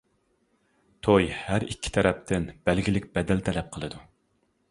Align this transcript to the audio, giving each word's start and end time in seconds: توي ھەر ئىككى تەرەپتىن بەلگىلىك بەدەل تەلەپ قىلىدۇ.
توي 1.07 1.27
ھەر 1.41 1.65
ئىككى 1.67 1.93
تەرەپتىن 1.97 2.49
بەلگىلىك 2.69 3.07
بەدەل 3.19 3.47
تەلەپ 3.51 3.69
قىلىدۇ. 3.77 4.01